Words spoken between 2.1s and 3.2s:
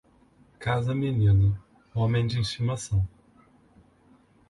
de estimação.